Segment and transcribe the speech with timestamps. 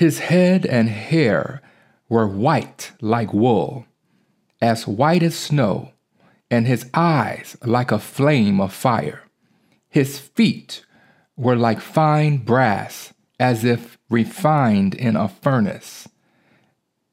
[0.00, 1.60] His head and hair
[2.08, 3.84] were white like wool,
[4.58, 5.92] as white as snow,
[6.50, 9.24] and his eyes like a flame of fire.
[9.90, 10.86] His feet
[11.36, 16.08] were like fine brass, as if refined in a furnace,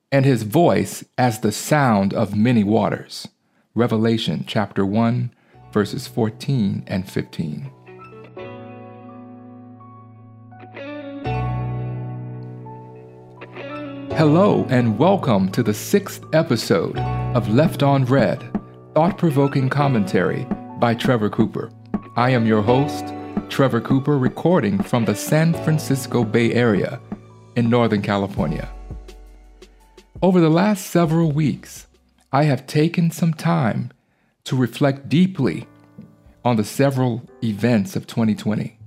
[0.09, 3.27] and his voice as the sound of many waters.
[3.75, 5.33] Revelation chapter 1,
[5.73, 7.69] verses 14 and 15.
[14.17, 18.41] Hello, and welcome to the sixth episode of Left on Read
[18.95, 20.47] thought provoking commentary
[20.79, 21.69] by Trevor Cooper.
[22.15, 23.13] I am your host,
[23.47, 26.99] Trevor Cooper, recording from the San Francisco Bay Area
[27.55, 28.67] in Northern California.
[30.23, 31.85] Over the last several weeks,
[32.31, 33.91] I have taken some time
[34.45, 35.67] to reflect deeply
[36.43, 38.79] on the several events of 2020.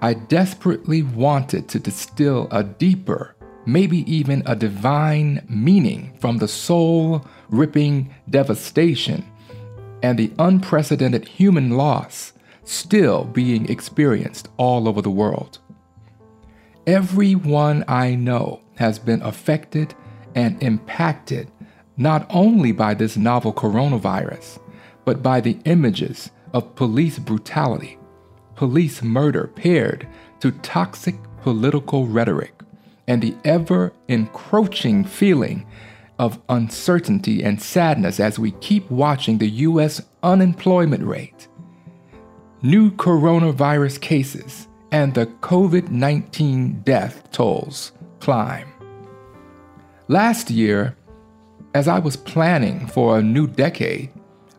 [0.00, 3.35] I desperately wanted to distill a deeper
[3.66, 9.24] maybe even a divine meaning from the soul ripping devastation
[10.02, 12.32] and the unprecedented human loss
[12.64, 15.58] still being experienced all over the world.
[16.86, 19.94] Everyone I know has been affected
[20.34, 21.50] and impacted
[21.96, 24.60] not only by this novel coronavirus,
[25.04, 27.98] but by the images of police brutality,
[28.54, 30.06] police murder paired
[30.40, 32.55] to toxic political rhetoric
[33.06, 35.66] and the ever encroaching feeling
[36.18, 40.00] of uncertainty and sadness as we keep watching the U.S.
[40.22, 41.48] unemployment rate,
[42.62, 48.72] new coronavirus cases, and the COVID 19 death tolls climb.
[50.08, 50.96] Last year,
[51.74, 54.10] as I was planning for a new decade,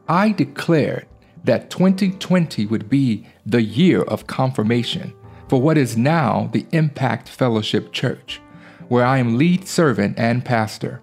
[0.08, 1.08] I declared
[1.46, 5.14] that 2020 would be the year of confirmation
[5.48, 8.42] for what is now the Impact Fellowship Church,
[8.90, 11.02] where I am lead servant and pastor.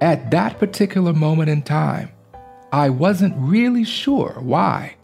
[0.00, 2.10] At that particular moment in time,
[2.72, 4.96] I wasn't really sure why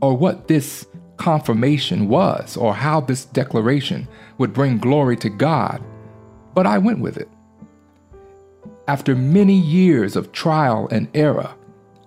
[0.00, 0.86] or what this
[1.16, 4.06] confirmation was or how this declaration
[4.38, 5.82] would bring glory to God,
[6.54, 7.28] but I went with it.
[8.88, 11.54] After many years of trial and error,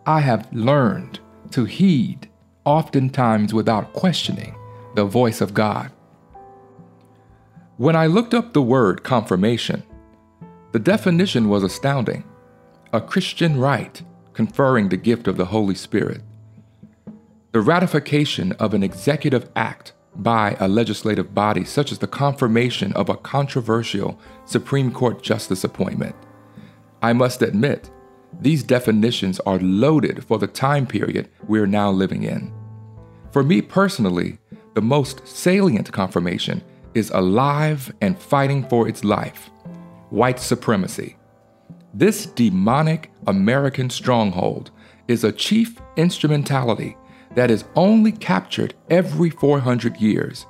[0.06, 1.20] I have learned
[1.52, 2.30] to heed,
[2.66, 4.56] oftentimes without questioning,
[5.00, 5.94] the voice of God.
[7.78, 9.84] When I looked up the word confirmation,
[10.74, 12.26] the definition was astounding
[12.92, 14.02] a Christian rite
[14.34, 16.22] conferring the gift of the Holy Spirit.
[17.54, 23.08] The ratification of an executive act by a legislative body, such as the confirmation of
[23.08, 26.16] a controversial Supreme Court justice appointment.
[27.02, 27.90] I must admit,
[28.42, 32.52] these definitions are loaded for the time period we are now living in.
[33.32, 34.40] For me personally,
[34.76, 36.64] the most salient confirmation
[36.94, 39.50] is alive and fighting for its life
[40.10, 41.16] white supremacy.
[41.94, 44.72] This demonic American stronghold
[45.08, 46.98] is a chief instrumentality
[47.36, 50.46] that is only captured every 400 years,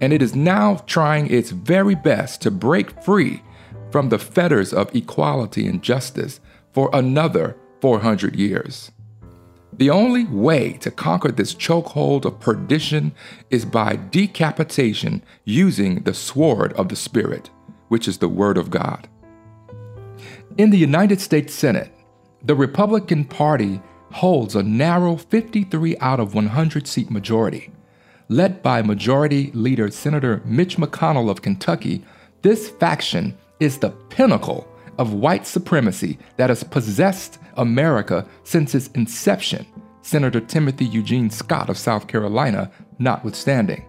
[0.00, 3.42] and it is now trying its very best to break free
[3.90, 6.40] from the fetters of equality and justice
[6.72, 8.90] for another 400 years.
[9.76, 13.12] The only way to conquer this chokehold of perdition
[13.50, 17.50] is by decapitation using the sword of the Spirit,
[17.88, 19.08] which is the Word of God.
[20.56, 21.92] In the United States Senate,
[22.44, 27.72] the Republican Party holds a narrow 53 out of 100 seat majority.
[28.28, 32.04] Led by Majority Leader Senator Mitch McConnell of Kentucky,
[32.42, 34.68] this faction is the pinnacle
[34.98, 39.66] of white supremacy that has possessed America since its inception,
[40.02, 43.86] Senator Timothy Eugene Scott of South Carolina notwithstanding.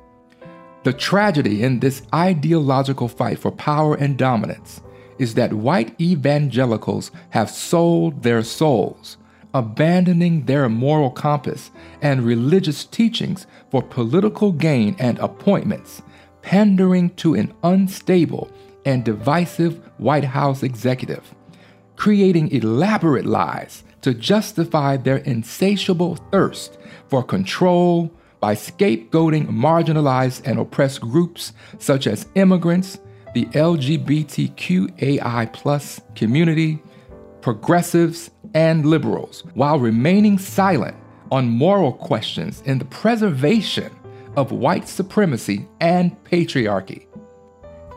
[0.84, 4.82] The tragedy in this ideological fight for power and dominance
[5.18, 9.18] is that white evangelicals have sold their souls,
[9.54, 16.02] abandoning their moral compass and religious teachings for political gain and appointments,
[16.42, 18.52] pandering to an unstable
[18.86, 21.36] and divisive White House executive,
[21.96, 26.78] creating elaborate lies to justify their insatiable thirst
[27.10, 33.00] for control by scapegoating marginalized and oppressed groups such as immigrants,
[33.34, 35.52] the LGBTQAI
[36.16, 36.80] community,
[37.42, 40.96] progressives, and liberals, while remaining silent
[41.32, 43.92] on moral questions in the preservation
[44.38, 47.08] of white supremacy and patriarchy.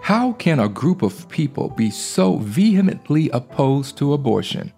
[0.08, 4.72] How can a group of people be so vehemently opposed to abortion,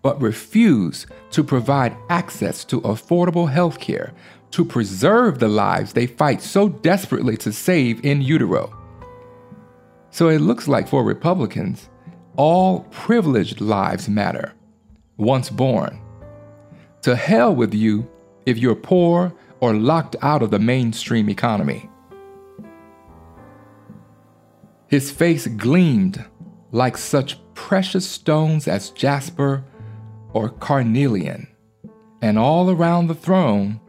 [0.00, 4.14] but refuse to provide access to affordable health care
[4.52, 8.74] to preserve the lives they fight so desperately to save in utero?
[10.12, 11.90] So it looks like for Republicans,
[12.38, 14.54] all privileged lives matter
[15.18, 16.00] once born.
[17.02, 18.10] To hell with you
[18.46, 19.30] if you're poor
[19.60, 21.89] or locked out of the mainstream economy.
[24.90, 26.24] His face gleamed
[26.72, 29.64] like such precious stones as jasper
[30.32, 31.46] or carnelian,
[32.20, 33.80] and all around the throne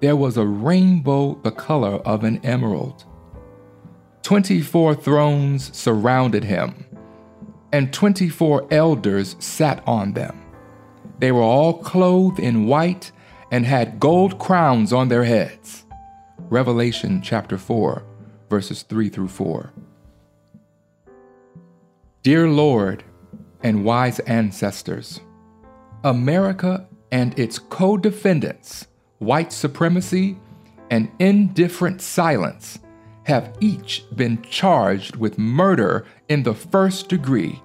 [0.00, 3.04] there was a rainbow the color of an emerald.
[4.22, 6.84] Twenty four thrones surrounded him,
[7.72, 10.42] and twenty four elders sat on them.
[11.20, 13.12] They were all clothed in white
[13.52, 15.84] and had gold crowns on their heads.
[16.48, 18.02] Revelation chapter 4,
[18.48, 19.72] verses 3 through 4.
[22.22, 23.02] Dear Lord
[23.62, 25.20] and wise ancestors,
[26.04, 28.88] America and its co defendants,
[29.20, 30.36] white supremacy
[30.90, 32.78] and indifferent silence,
[33.24, 37.58] have each been charged with murder in the first degree,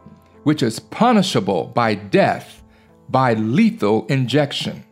[0.44, 2.64] which is punishable by death
[3.10, 4.86] by lethal injection.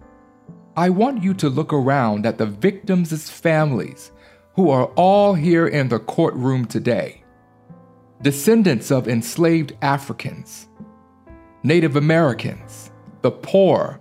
[0.76, 4.12] I want you to look around at the victims' families
[4.56, 7.23] who are all here in the courtroom today.
[8.24, 10.70] Descendants of enslaved Africans,
[11.62, 12.90] Native Americans,
[13.22, 14.00] the poor,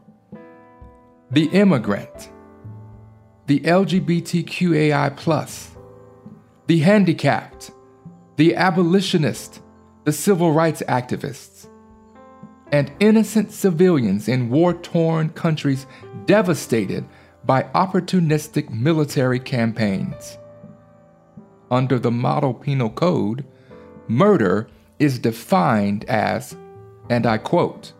[1.33, 2.31] the immigrant,
[3.47, 5.71] the LGBTQAI,
[6.69, 7.73] the handicapped,
[8.37, 9.61] the abolitionist,
[10.05, 11.69] the civil rights activists,
[12.71, 15.85] and innocent civilians in war torn countries
[16.27, 17.05] devastated
[17.45, 20.39] by opportunistic military campaigns.
[21.73, 23.45] Under the Model Penal Code,
[24.12, 24.69] murder
[24.99, 26.56] is defined as,
[27.09, 27.93] and I quote,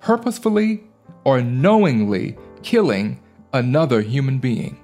[0.00, 0.84] purposefully
[1.24, 3.20] or knowingly killing
[3.52, 4.78] another human being.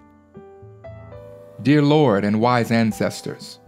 [1.63, 3.59] Dear Lord and wise ancestors,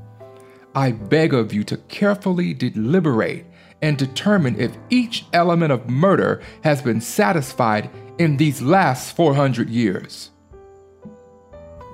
[0.74, 3.44] I beg of you to carefully deliberate
[3.82, 10.30] and determine if each element of murder has been satisfied in these last 400 years.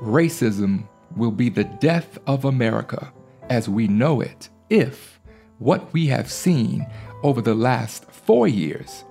[0.03, 0.87] Racism
[1.17, 3.13] will be the death of America
[3.49, 5.21] as we know it if
[5.59, 6.87] what we have seen
[7.23, 9.05] over the last four years,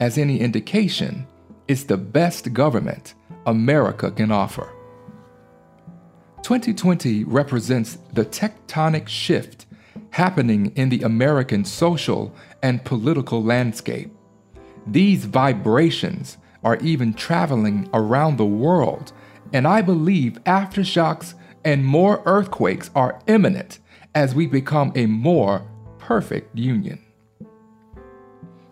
[0.00, 1.26] as any indication,
[1.68, 3.14] is the best government
[3.46, 4.72] America can offer.
[6.42, 9.66] 2020 represents the tectonic shift
[10.10, 14.12] happening in the American social and political landscape.
[14.86, 19.12] These vibrations are even traveling around the world,
[19.52, 21.34] and I believe aftershocks
[21.64, 23.78] and more earthquakes are imminent
[24.14, 25.66] as we become a more
[25.98, 26.98] perfect union.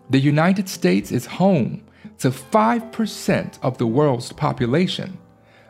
[0.09, 1.83] The United States is home
[2.19, 5.17] to 5% of the world's population,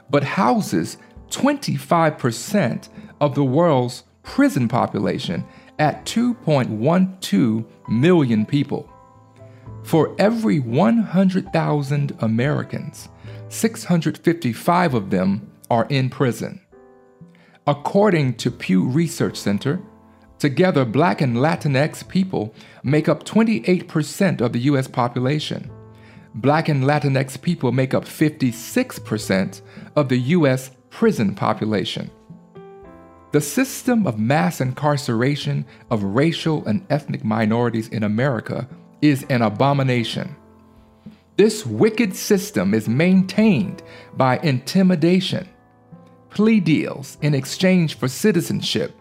[0.09, 0.97] but houses
[1.29, 2.89] 25%
[3.21, 5.45] of the world's prison population
[5.79, 8.89] at 2.12 million people.
[9.83, 13.09] For every 100,000 Americans,
[13.49, 16.61] 655 of them are in prison.
[17.71, 19.81] According to Pew Research Center,
[20.39, 22.53] together Black and Latinx people
[22.83, 25.71] make up 28% of the US population.
[26.35, 29.61] Black and Latinx people make up 56%
[29.95, 32.11] of the US prison population.
[33.31, 38.67] The system of mass incarceration of racial and ethnic minorities in America
[39.01, 40.35] is an abomination.
[41.37, 43.81] This wicked system is maintained
[44.17, 45.47] by intimidation,
[46.31, 48.97] plea deals in exchange for citizenship,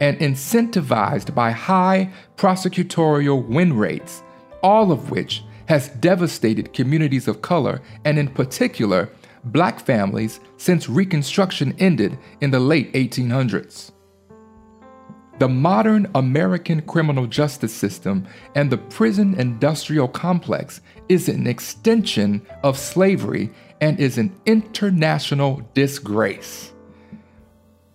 [0.00, 4.22] and incentivized by high prosecutorial win rates,
[4.62, 9.08] all of which has devastated communities of color and, in particular,
[9.44, 13.93] black families since Reconstruction ended in the late 1800s.
[15.38, 22.78] The modern American criminal justice system and the prison industrial complex is an extension of
[22.78, 23.50] slavery
[23.80, 26.72] and is an international disgrace.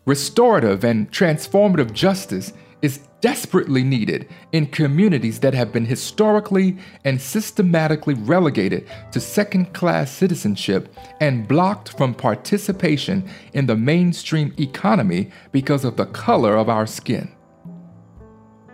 [0.06, 8.14] Restorative and transformative justice is desperately needed in communities that have been historically and systematically
[8.14, 15.98] relegated to second class citizenship and blocked from participation in the mainstream economy because of
[15.98, 17.32] the color of our skin.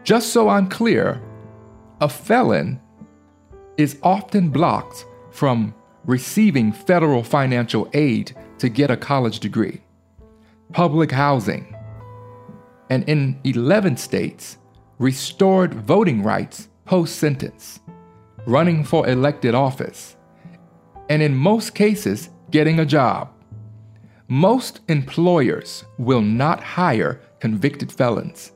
[0.04, 1.22] Just so I'm clear,
[2.00, 2.80] a felon
[3.78, 5.74] is often blocked from
[6.06, 9.82] receiving federal financial aid to get a college degree,
[10.72, 11.75] public housing,
[12.89, 14.58] and in 11 states,
[15.00, 17.80] restored voting rights post sentence,
[18.46, 20.15] running for elected office,
[21.10, 23.30] and in most cases, getting a job.
[24.27, 28.51] Most employers will not hire convicted felons.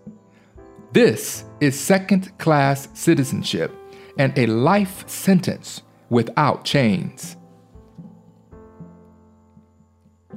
[0.92, 3.72] This is second class citizenship
[4.18, 7.36] and a life sentence without chains.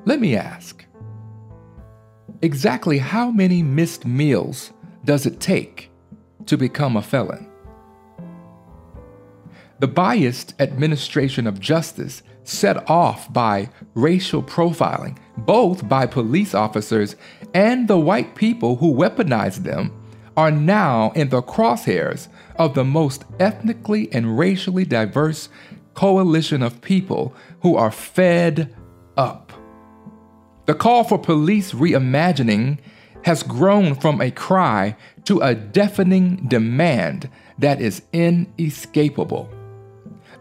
[0.05, 0.85] Let me ask
[2.43, 4.73] exactly how many missed meals
[5.05, 5.91] does it take
[6.47, 7.49] to become a felon?
[9.79, 17.17] The biased administration of justice set off by racial profiling, both by police officers
[17.55, 19.93] and the white people who weaponized them,
[20.37, 25.49] are now in the crosshairs of the most ethnically and racially diverse
[25.95, 28.75] coalition of people who are fed
[29.17, 29.53] up.
[30.67, 32.79] The call for police reimagining
[33.25, 37.29] has grown from a cry to a deafening demand
[37.59, 39.49] that is inescapable.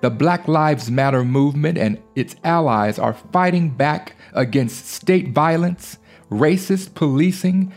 [0.01, 5.97] The Black Lives Matter movement and its allies are fighting back against state violence,
[6.31, 7.71] racist policing,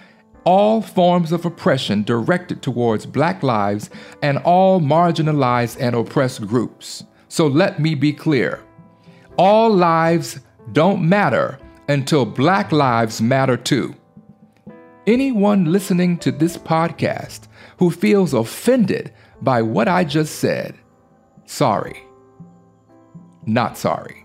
[0.44, 3.88] all forms of oppression directed towards black lives
[4.22, 7.04] and all marginalized and oppressed groups.
[7.28, 8.62] So let me be clear
[9.36, 10.40] all lives
[10.72, 13.94] don't matter until black lives matter too.
[15.06, 17.48] Anyone listening to this podcast
[17.78, 19.12] who feels offended
[19.42, 20.74] by what I just said,
[21.44, 22.02] sorry.
[23.44, 24.24] Not sorry.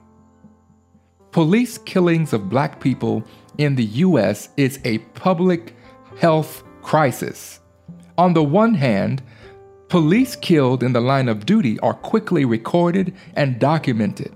[1.32, 3.24] Police killings of black people
[3.58, 5.76] in the US is a public
[6.18, 7.60] health crisis.
[8.18, 9.22] On the one hand,
[9.90, 14.34] police killed in the line of duty are quickly recorded and documented.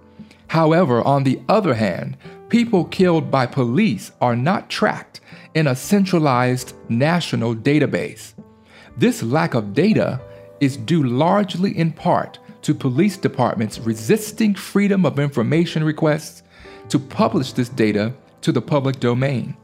[0.48, 2.18] However, on the other hand,
[2.54, 5.22] people killed by police are not tracked
[5.56, 8.36] in a centralized national database.
[8.96, 10.22] This lack of data
[10.60, 16.44] is due largely in part to police departments resisting freedom of information requests
[16.90, 19.58] to publish this data to the public domain.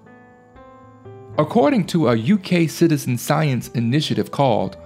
[1.38, 4.78] According to a UK citizen science initiative called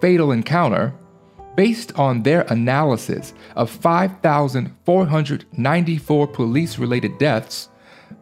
[0.00, 0.94] Fatal Encounter,
[1.56, 7.70] based on their analysis of 5,494 police related deaths,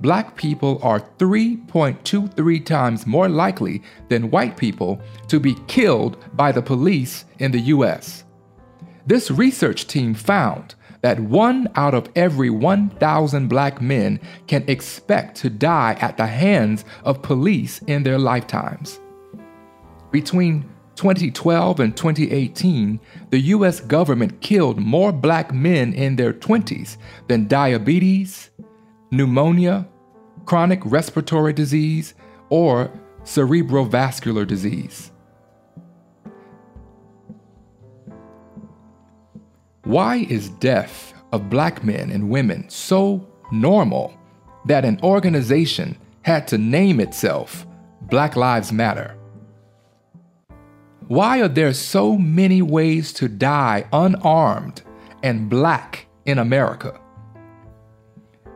[0.00, 6.62] black people are 3.23 times more likely than white people to be killed by the
[6.62, 8.24] police in the US.
[9.06, 15.48] This research team found that one out of every 1,000 black men can expect to
[15.48, 18.98] die at the hands of police in their lifetimes.
[20.10, 20.68] Between
[20.98, 22.98] 2012 and 2018,
[23.30, 26.96] the US government killed more black men in their 20s
[27.28, 28.50] than diabetes,
[29.12, 29.86] pneumonia,
[30.44, 32.14] chronic respiratory disease,
[32.48, 32.90] or
[33.22, 35.12] cerebrovascular disease.
[39.84, 44.18] Why is death of black men and women so normal
[44.64, 47.68] that an organization had to name itself
[48.02, 49.17] Black Lives Matter?
[51.08, 54.82] Why are there so many ways to die unarmed
[55.22, 57.00] and black in America?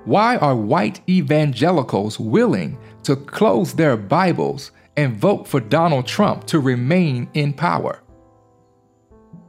[0.05, 6.61] Why are white evangelicals willing to close their Bibles and vote for Donald Trump to
[6.61, 8.03] remain in power?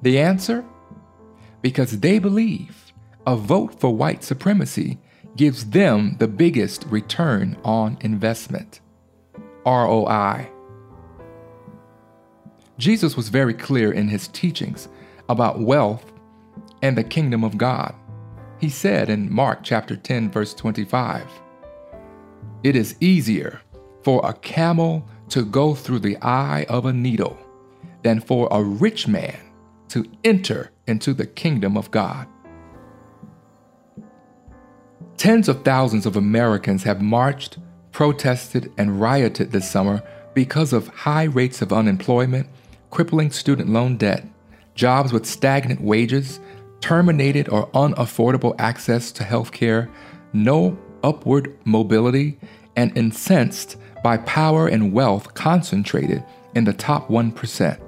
[0.02, 0.66] The answer?
[1.64, 2.94] because they believe
[3.26, 5.00] a vote for white supremacy
[5.36, 8.82] gives them the biggest return on investment
[9.66, 10.53] ROI.
[12.84, 14.90] Jesus was very clear in his teachings
[15.30, 16.12] about wealth
[16.82, 17.96] and the kingdom of God.
[18.60, 21.24] He said in Mark chapter 10 verse 25,
[22.62, 23.62] "It is easier
[24.02, 27.38] for a camel to go through the eye of a needle
[28.02, 29.38] than for a rich man
[29.88, 32.28] to enter into the kingdom of God.
[35.16, 37.60] Tens of thousands of Americans have marched,
[37.94, 42.50] protested, and rioted this summer because of high rates of unemployment,
[42.94, 44.24] crippling student loan debt,
[44.76, 46.40] jobs with stagnant wages,
[46.80, 49.90] terminated or unaffordable access to health care,
[50.32, 52.38] no upward mobility,
[52.76, 56.24] and incensed by power and wealth concentrated
[56.54, 57.80] in the top 1%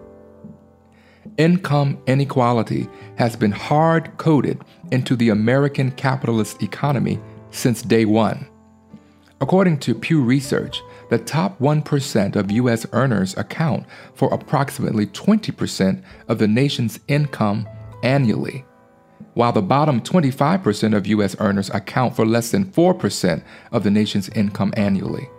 [1.37, 7.19] income inequality has been hard coded into the American capitalist economy
[7.51, 8.47] since day one.
[9.41, 12.85] According to Pew Research, the top 1% of U.S.
[12.93, 17.67] earners account for approximately 20% of the nation's income
[18.03, 18.65] annually,
[19.33, 21.35] while the bottom 25% of U.S.
[21.39, 25.29] earners account for less than 4% of the nation's income annually.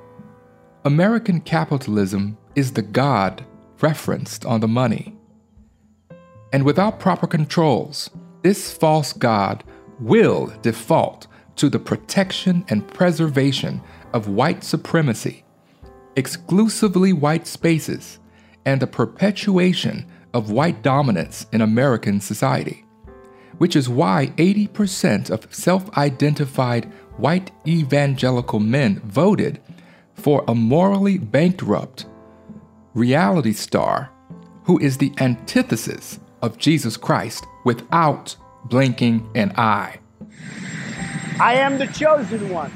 [0.84, 3.44] American capitalism is the God
[3.80, 5.16] referenced on the money.
[6.52, 8.08] And without proper controls,
[8.42, 9.64] this false god
[9.98, 13.82] will default to the protection and preservation
[14.12, 15.44] of white supremacy,
[16.16, 18.18] exclusively white spaces,
[18.64, 22.84] and the perpetuation of white dominance in American society,
[23.58, 29.60] which is why 80% of self identified white evangelical men voted
[30.14, 32.06] for a morally bankrupt
[32.94, 34.10] reality star
[34.64, 39.98] who is the antithesis of Jesus Christ without blinking an eye.
[41.40, 42.72] I am the chosen one.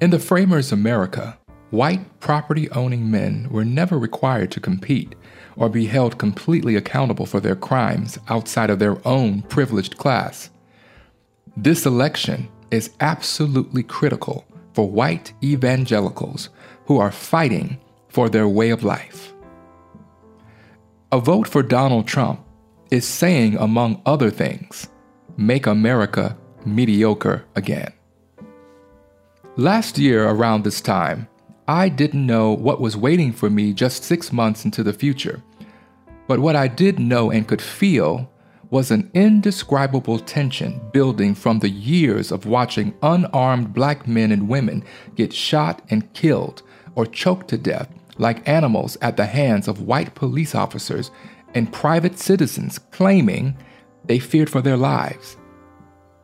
[0.00, 1.38] In the framers' America,
[1.72, 5.14] white property owning men were never required to compete
[5.56, 10.50] or be held completely accountable for their crimes outside of their own privileged class.
[11.56, 16.50] This election is absolutely critical for white evangelicals
[16.84, 19.32] who are fighting for their way of life.
[21.10, 22.40] A vote for Donald Trump
[22.90, 24.88] is saying, among other things,
[25.38, 26.36] make America
[26.66, 27.92] mediocre again.
[29.56, 31.28] Last year, around this time,
[31.68, 35.42] I didn't know what was waiting for me just six months into the future.
[36.26, 38.32] But what I did know and could feel
[38.70, 44.82] was an indescribable tension building from the years of watching unarmed black men and women
[45.14, 46.62] get shot and killed
[46.94, 47.88] or choked to death
[48.18, 51.10] like animals at the hands of white police officers
[51.54, 53.56] and private citizens claiming
[54.06, 55.36] they feared for their lives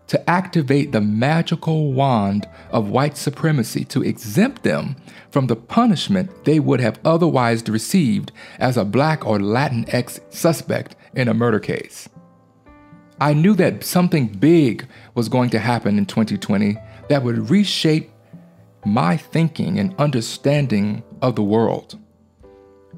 [0.08, 4.96] to activate the magical wand of white supremacy to exempt them
[5.30, 11.28] from the punishment they would have otherwise received as a black or Latinx suspect in
[11.28, 12.08] a murder case.
[13.20, 16.76] I knew that something big was going to happen in 2020
[17.08, 18.10] that would reshape
[18.84, 21.98] my thinking and understanding of the world.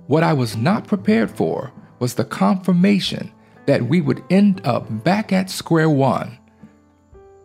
[0.06, 3.32] What I was not prepared for was the confirmation
[3.66, 6.38] that we would end up back at square one